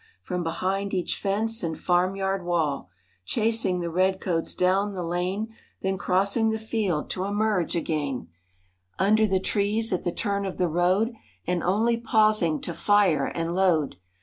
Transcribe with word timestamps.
From 0.23 0.41
behind 0.41 0.95
each 0.95 1.17
fence 1.21 1.61
and 1.61 1.77
farmyard 1.77 2.43
wall; 2.43 2.89
Chasing 3.23 3.81
the 3.81 3.89
redcoats 3.91 4.55
down 4.55 4.95
the 4.95 5.03
lane. 5.03 5.53
Then 5.83 5.99
crossing 5.99 6.49
the 6.49 6.57
field 6.57 7.07
to 7.11 7.25
emerge 7.25 7.75
again 7.75 8.27
PAUL 8.97 9.05
REVERE. 9.05 9.09
97 9.11 9.11
Under 9.11 9.27
the 9.27 9.39
trees 9.39 9.93
at 9.93 10.03
the 10.03 10.11
turn 10.11 10.47
of 10.47 10.57
the 10.57 10.67
road, 10.67 11.13
And 11.45 11.61
only 11.61 11.97
pausing 11.97 12.59
to 12.61 12.73
fire 12.73 13.31
anr1 13.35 13.51
load. 13.53 13.97